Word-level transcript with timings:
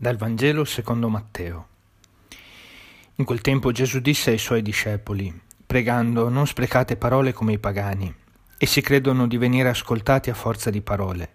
Dal 0.00 0.14
Vangelo 0.14 0.64
secondo 0.64 1.08
Matteo. 1.08 1.66
In 3.16 3.24
quel 3.24 3.40
tempo 3.40 3.72
Gesù 3.72 3.98
disse 3.98 4.30
ai 4.30 4.38
suoi 4.38 4.62
discepoli, 4.62 5.36
pregando, 5.66 6.28
non 6.28 6.46
sprecate 6.46 6.96
parole 6.96 7.32
come 7.32 7.54
i 7.54 7.58
pagani, 7.58 8.14
essi 8.58 8.80
credono 8.80 9.26
di 9.26 9.36
venire 9.36 9.70
ascoltati 9.70 10.30
a 10.30 10.34
forza 10.34 10.70
di 10.70 10.82
parole. 10.82 11.30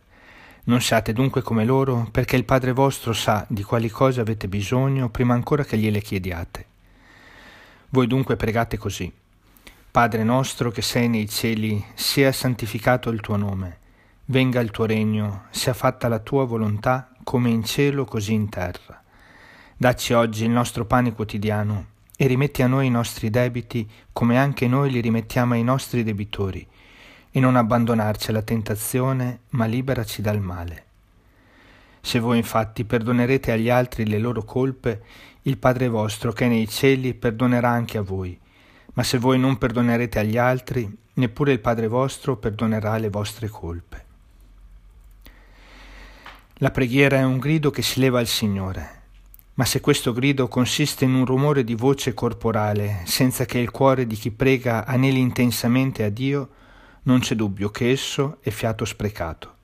Non 0.63 0.79
siate 0.79 1.11
dunque 1.11 1.41
come 1.41 1.65
loro, 1.65 2.07
perché 2.09 2.37
il 2.37 2.45
Padre 2.45 2.71
vostro 2.71 3.11
sa 3.11 3.45
di 3.49 3.63
quali 3.63 3.89
cose 3.89 4.21
avete 4.21 4.47
bisogno 4.47 5.09
prima 5.09 5.33
ancora 5.33 5.65
che 5.65 5.77
gliele 5.77 5.99
chiediate. 5.99 6.65
Voi 7.89 8.07
dunque 8.07 8.37
pregate 8.37 8.77
così. 8.77 9.11
Padre 9.91 10.23
nostro 10.23 10.71
che 10.71 10.81
sei 10.81 11.09
nei 11.09 11.27
cieli, 11.27 11.83
sia 11.95 12.31
santificato 12.31 13.09
il 13.09 13.19
tuo 13.19 13.35
nome, 13.35 13.79
venga 14.27 14.61
il 14.61 14.71
tuo 14.71 14.85
regno, 14.85 15.47
sia 15.49 15.73
fatta 15.73 16.07
la 16.07 16.19
tua 16.19 16.45
volontà 16.45 17.12
come 17.23 17.49
in 17.49 17.63
cielo 17.63 18.05
così 18.05 18.33
in 18.33 18.49
terra. 18.49 19.01
Dacci 19.75 20.13
oggi 20.13 20.43
il 20.43 20.51
nostro 20.51 20.85
pane 20.85 21.13
quotidiano 21.13 21.87
e 22.15 22.27
rimetti 22.27 22.61
a 22.61 22.67
noi 22.67 22.87
i 22.87 22.91
nostri 22.91 23.29
debiti 23.29 23.89
come 24.11 24.37
anche 24.37 24.67
noi 24.67 24.91
li 24.91 25.01
rimettiamo 25.01 25.53
ai 25.53 25.63
nostri 25.63 26.03
debitori 26.03 26.65
e 27.31 27.39
non 27.39 27.55
abbandonarci 27.55 28.29
alla 28.29 28.43
tentazione, 28.43 29.39
ma 29.49 29.65
liberaci 29.65 30.21
dal 30.21 30.39
male. 30.39 30.85
Se 31.99 32.19
voi 32.19 32.37
infatti 32.37 32.83
perdonerete 32.83 33.51
agli 33.51 33.69
altri 33.69 34.05
le 34.05 34.19
loro 34.19 34.43
colpe, 34.43 35.01
il 35.43 35.57
Padre 35.57 35.87
vostro 35.87 36.31
che 36.31 36.45
è 36.45 36.47
nei 36.47 36.67
cieli 36.67 37.13
perdonerà 37.13 37.69
anche 37.69 37.97
a 37.97 38.01
voi. 38.01 38.39
Ma 38.93 39.03
se 39.03 39.17
voi 39.17 39.39
non 39.39 39.57
perdonerete 39.57 40.19
agli 40.19 40.37
altri, 40.37 40.87
neppure 41.13 41.53
il 41.53 41.59
Padre 41.59 41.87
vostro 41.87 42.37
perdonerà 42.37 42.97
le 42.97 43.09
vostre 43.09 43.47
colpe. 43.47 44.02
La 46.57 46.69
preghiera 46.69 47.17
è 47.17 47.23
un 47.23 47.39
grido 47.39 47.71
che 47.71 47.81
si 47.81 47.99
leva 47.99 48.19
al 48.19 48.27
Signore, 48.27 49.01
ma 49.55 49.65
se 49.65 49.81
questo 49.81 50.13
grido 50.13 50.47
consiste 50.47 51.03
in 51.03 51.15
un 51.15 51.25
rumore 51.25 51.63
di 51.63 51.73
voce 51.73 52.13
corporale, 52.13 53.01
senza 53.05 53.45
che 53.45 53.57
il 53.57 53.71
cuore 53.71 54.05
di 54.05 54.15
chi 54.15 54.29
prega 54.29 54.85
aneli 54.85 55.19
intensamente 55.19 56.03
a 56.03 56.09
Dio, 56.09 56.49
non 57.03 57.21
c'è 57.21 57.33
dubbio 57.33 57.71
che 57.71 57.89
esso 57.89 58.37
è 58.41 58.51
fiato 58.51 58.85
sprecato. 58.85 59.55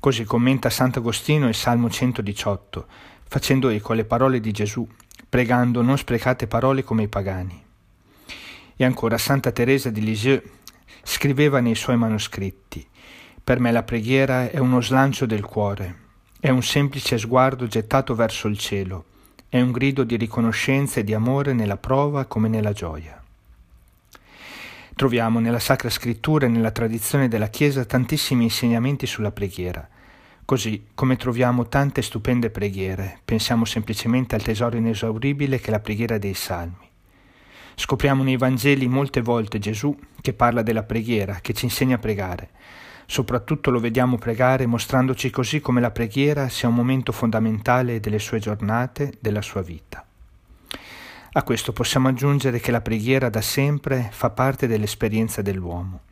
Così 0.00 0.24
commenta 0.24 0.70
Sant'Agostino 0.70 1.46
il 1.48 1.54
Salmo 1.54 1.90
118, 1.90 2.86
facendo 3.28 3.68
eco 3.68 3.92
alle 3.92 4.06
parole 4.06 4.40
di 4.40 4.52
Gesù, 4.52 4.88
pregando 5.28 5.82
non 5.82 5.98
sprecate 5.98 6.46
parole 6.46 6.82
come 6.82 7.02
i 7.02 7.08
pagani. 7.08 7.62
E 8.74 8.84
ancora 8.84 9.18
Santa 9.18 9.52
Teresa 9.52 9.90
di 9.90 10.02
Lisieux 10.02 10.42
scriveva 11.02 11.60
nei 11.60 11.74
suoi 11.74 11.98
manoscritti, 11.98 12.88
per 13.44 13.58
me 13.58 13.72
la 13.72 13.82
preghiera 13.82 14.50
è 14.50 14.58
uno 14.58 14.80
slancio 14.80 15.26
del 15.26 15.44
cuore, 15.44 15.96
è 16.38 16.48
un 16.48 16.62
semplice 16.62 17.18
sguardo 17.18 17.66
gettato 17.66 18.14
verso 18.14 18.46
il 18.46 18.56
cielo, 18.56 19.04
è 19.48 19.60
un 19.60 19.72
grido 19.72 20.04
di 20.04 20.16
riconoscenza 20.16 21.00
e 21.00 21.04
di 21.04 21.12
amore 21.12 21.52
nella 21.52 21.76
prova 21.76 22.24
come 22.26 22.48
nella 22.48 22.72
gioia. 22.72 23.20
Troviamo 24.94 25.40
nella 25.40 25.58
Sacra 25.58 25.90
Scrittura 25.90 26.46
e 26.46 26.50
nella 26.50 26.70
tradizione 26.70 27.26
della 27.26 27.48
Chiesa 27.48 27.84
tantissimi 27.84 28.44
insegnamenti 28.44 29.06
sulla 29.06 29.32
preghiera, 29.32 29.88
così 30.44 30.86
come 30.94 31.16
troviamo 31.16 31.66
tante 31.66 32.00
stupende 32.00 32.48
preghiere, 32.50 33.18
pensiamo 33.24 33.64
semplicemente 33.64 34.36
al 34.36 34.42
tesoro 34.42 34.76
inesauribile 34.76 35.58
che 35.58 35.66
è 35.66 35.70
la 35.70 35.80
preghiera 35.80 36.16
dei 36.16 36.34
Salmi. 36.34 36.90
Scopriamo 37.74 38.22
nei 38.22 38.36
Vangeli 38.36 38.88
molte 38.88 39.20
volte 39.20 39.58
Gesù 39.58 39.96
che 40.20 40.32
parla 40.32 40.62
della 40.62 40.82
preghiera, 40.82 41.38
che 41.40 41.52
ci 41.52 41.64
insegna 41.64 41.96
a 41.96 41.98
pregare, 41.98 42.50
Soprattutto 43.12 43.70
lo 43.70 43.78
vediamo 43.78 44.16
pregare 44.16 44.64
mostrandoci 44.64 45.28
così 45.28 45.60
come 45.60 45.82
la 45.82 45.90
preghiera 45.90 46.48
sia 46.48 46.68
un 46.68 46.74
momento 46.74 47.12
fondamentale 47.12 48.00
delle 48.00 48.18
sue 48.18 48.38
giornate, 48.38 49.12
della 49.20 49.42
sua 49.42 49.60
vita. 49.60 50.02
A 51.34 51.42
questo 51.42 51.72
possiamo 51.72 52.08
aggiungere 52.08 52.58
che 52.58 52.70
la 52.70 52.80
preghiera 52.80 53.28
da 53.28 53.42
sempre 53.42 54.08
fa 54.10 54.30
parte 54.30 54.66
dell'esperienza 54.66 55.42
dell'uomo. 55.42 56.04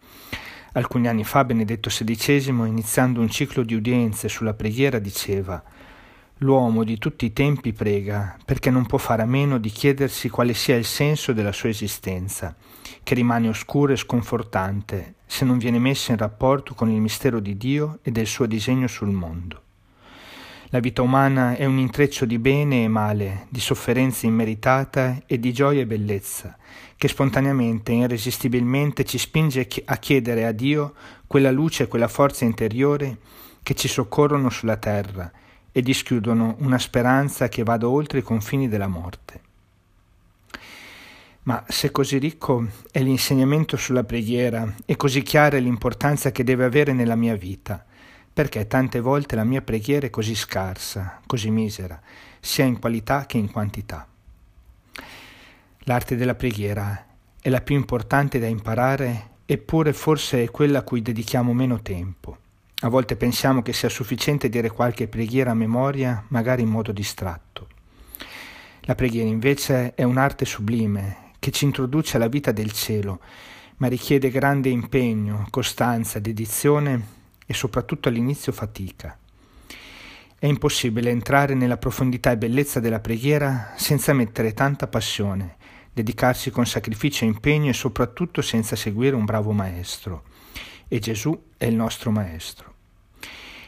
Alcuni 0.72 1.08
anni 1.08 1.24
fa 1.24 1.42
Benedetto 1.42 1.88
XVI, 1.88 2.48
iniziando 2.48 3.20
un 3.20 3.30
ciclo 3.30 3.62
di 3.62 3.74
udienze 3.74 4.28
sulla 4.28 4.52
preghiera, 4.52 4.98
diceva 4.98 5.62
L'uomo 6.42 6.84
di 6.84 6.96
tutti 6.96 7.26
i 7.26 7.34
tempi 7.34 7.74
prega 7.74 8.34
perché 8.46 8.70
non 8.70 8.86
può 8.86 8.96
fare 8.96 9.20
a 9.20 9.26
meno 9.26 9.58
di 9.58 9.68
chiedersi 9.68 10.30
quale 10.30 10.54
sia 10.54 10.74
il 10.74 10.86
senso 10.86 11.34
della 11.34 11.52
sua 11.52 11.68
esistenza, 11.68 12.56
che 13.02 13.14
rimane 13.14 13.46
oscuro 13.48 13.92
e 13.92 13.96
sconfortante 13.96 15.16
se 15.26 15.44
non 15.44 15.58
viene 15.58 15.78
messo 15.78 16.12
in 16.12 16.16
rapporto 16.16 16.72
con 16.72 16.88
il 16.88 16.98
mistero 16.98 17.40
di 17.40 17.58
Dio 17.58 17.98
e 18.00 18.10
del 18.10 18.26
suo 18.26 18.46
disegno 18.46 18.86
sul 18.86 19.10
mondo. 19.10 19.62
La 20.70 20.80
vita 20.80 21.02
umana 21.02 21.56
è 21.56 21.66
un 21.66 21.76
intreccio 21.76 22.24
di 22.24 22.38
bene 22.38 22.84
e 22.84 22.88
male, 22.88 23.46
di 23.50 23.60
sofferenza 23.60 24.26
immeritata 24.26 25.20
e 25.26 25.38
di 25.38 25.52
gioia 25.52 25.82
e 25.82 25.86
bellezza, 25.86 26.56
che 26.96 27.08
spontaneamente 27.08 27.92
e 27.92 27.96
irresistibilmente 27.96 29.04
ci 29.04 29.18
spinge 29.18 29.68
a 29.84 29.96
chiedere 29.98 30.46
a 30.46 30.52
Dio 30.52 30.94
quella 31.26 31.50
luce 31.50 31.82
e 31.82 31.88
quella 31.88 32.08
forza 32.08 32.46
interiore 32.46 33.18
che 33.62 33.74
ci 33.74 33.88
soccorrono 33.88 34.48
sulla 34.48 34.78
terra 34.78 35.30
e 35.72 35.82
dischiudono 35.82 36.56
una 36.60 36.78
speranza 36.78 37.48
che 37.48 37.62
vada 37.62 37.88
oltre 37.88 38.18
i 38.18 38.22
confini 38.22 38.68
della 38.68 38.88
morte. 38.88 39.40
Ma 41.42 41.64
se 41.68 41.90
così 41.90 42.18
ricco 42.18 42.66
è 42.90 43.00
l'insegnamento 43.00 43.76
sulla 43.76 44.04
preghiera 44.04 44.74
e 44.84 44.96
così 44.96 45.22
chiara 45.22 45.56
è 45.56 45.60
l'importanza 45.60 46.32
che 46.32 46.44
deve 46.44 46.64
avere 46.64 46.92
nella 46.92 47.16
mia 47.16 47.34
vita, 47.34 47.84
perché 48.32 48.66
tante 48.66 49.00
volte 49.00 49.36
la 49.36 49.44
mia 49.44 49.62
preghiera 49.62 50.06
è 50.06 50.10
così 50.10 50.34
scarsa, 50.34 51.20
così 51.26 51.50
misera, 51.50 52.00
sia 52.40 52.64
in 52.64 52.78
qualità 52.78 53.26
che 53.26 53.38
in 53.38 53.50
quantità. 53.50 54.06
L'arte 55.84 56.16
della 56.16 56.34
preghiera 56.34 57.06
è 57.40 57.48
la 57.48 57.62
più 57.62 57.74
importante 57.74 58.38
da 58.38 58.46
imparare, 58.46 59.28
eppure 59.46 59.92
forse 59.92 60.44
è 60.44 60.50
quella 60.50 60.80
a 60.80 60.82
cui 60.82 61.00
dedichiamo 61.00 61.54
meno 61.54 61.80
tempo. 61.80 62.36
A 62.82 62.88
volte 62.88 63.14
pensiamo 63.14 63.60
che 63.60 63.74
sia 63.74 63.90
sufficiente 63.90 64.48
dire 64.48 64.70
qualche 64.70 65.06
preghiera 65.06 65.50
a 65.50 65.54
memoria, 65.54 66.24
magari 66.28 66.62
in 66.62 66.70
modo 66.70 66.92
distratto. 66.92 67.68
La 68.82 68.94
preghiera 68.94 69.28
invece 69.28 69.94
è 69.94 70.02
un'arte 70.02 70.46
sublime 70.46 71.32
che 71.38 71.50
ci 71.50 71.66
introduce 71.66 72.16
alla 72.16 72.28
vita 72.28 72.52
del 72.52 72.72
cielo, 72.72 73.20
ma 73.76 73.86
richiede 73.86 74.30
grande 74.30 74.70
impegno, 74.70 75.46
costanza, 75.50 76.20
dedizione 76.20 77.18
e 77.44 77.52
soprattutto 77.52 78.08
all'inizio 78.08 78.50
fatica. 78.50 79.18
È 80.38 80.46
impossibile 80.46 81.10
entrare 81.10 81.52
nella 81.52 81.76
profondità 81.76 82.30
e 82.30 82.38
bellezza 82.38 82.80
della 82.80 83.00
preghiera 83.00 83.74
senza 83.76 84.14
mettere 84.14 84.54
tanta 84.54 84.86
passione, 84.86 85.56
dedicarsi 85.92 86.50
con 86.50 86.64
sacrificio 86.64 87.24
e 87.24 87.28
impegno 87.28 87.68
e 87.68 87.74
soprattutto 87.74 88.40
senza 88.40 88.74
seguire 88.74 89.16
un 89.16 89.26
bravo 89.26 89.52
maestro. 89.52 90.22
E 90.88 90.98
Gesù 90.98 91.38
è 91.58 91.66
il 91.66 91.74
nostro 91.74 92.10
maestro. 92.10 92.69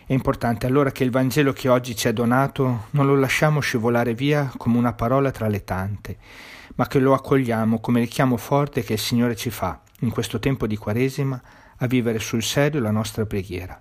È 0.05 0.13
importante 0.13 0.67
allora 0.67 0.91
che 0.91 1.05
il 1.05 1.13
Vangelo 1.13 1.53
che 1.53 1.69
oggi 1.69 1.95
ci 1.95 2.09
è 2.09 2.13
donato 2.13 2.87
non 2.91 3.07
lo 3.07 3.15
lasciamo 3.15 3.61
scivolare 3.61 4.15
via 4.15 4.53
come 4.57 4.77
una 4.77 4.93
parola 4.93 5.31
tra 5.31 5.47
le 5.47 5.63
tante, 5.63 6.17
ma 6.75 6.89
che 6.89 6.99
lo 6.99 7.15
accogliamo 7.15 7.79
come 7.79 8.01
richiamo 8.01 8.37
forte 8.37 8.83
che 8.83 8.95
il 8.95 8.99
Signore 8.99 9.37
ci 9.37 9.51
fa, 9.51 9.81
in 10.01 10.11
questo 10.11 10.41
tempo 10.41 10.67
di 10.67 10.77
Quaresima, 10.77 11.41
a 11.77 11.87
vivere 11.87 12.19
sul 12.19 12.43
serio 12.43 12.81
la 12.81 12.91
nostra 12.91 13.27
preghiera, 13.27 13.81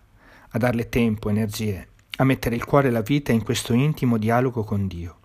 a 0.49 0.57
darle 0.59 0.89
tempo, 0.89 1.29
energie, 1.29 1.87
a 2.17 2.23
mettere 2.23 2.55
il 2.55 2.65
cuore 2.65 2.89
e 2.89 2.91
la 2.91 3.01
vita 3.01 3.31
in 3.31 3.43
questo 3.43 3.73
intimo 3.73 4.17
dialogo 4.17 4.63
con 4.63 4.87
Dio. 4.87 5.17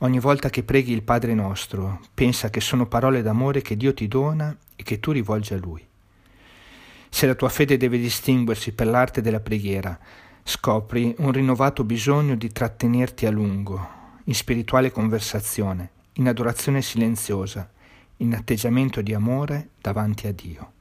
Ogni 0.00 0.18
volta 0.18 0.50
che 0.50 0.64
preghi 0.64 0.92
il 0.92 1.04
Padre 1.04 1.32
nostro, 1.32 2.00
pensa 2.12 2.50
che 2.50 2.60
sono 2.60 2.86
parole 2.86 3.22
d'amore 3.22 3.62
che 3.62 3.76
Dio 3.76 3.94
ti 3.94 4.08
dona 4.08 4.54
e 4.74 4.82
che 4.82 4.98
tu 4.98 5.12
rivolgi 5.12 5.54
a 5.54 5.58
Lui. 5.58 5.86
Se 7.16 7.24
la 7.26 7.34
tua 7.34 7.48
fede 7.48 7.78
deve 7.78 7.96
distinguersi 7.96 8.72
per 8.72 8.88
l'arte 8.88 9.22
della 9.22 9.40
preghiera, 9.40 9.98
scopri 10.42 11.14
un 11.20 11.32
rinnovato 11.32 11.82
bisogno 11.82 12.34
di 12.34 12.52
trattenerti 12.52 13.24
a 13.24 13.30
lungo, 13.30 13.88
in 14.24 14.34
spirituale 14.34 14.90
conversazione, 14.90 15.92
in 16.16 16.28
adorazione 16.28 16.82
silenziosa, 16.82 17.70
in 18.18 18.34
atteggiamento 18.34 19.00
di 19.00 19.14
amore 19.14 19.70
davanti 19.80 20.26
a 20.26 20.32
Dio. 20.32 20.72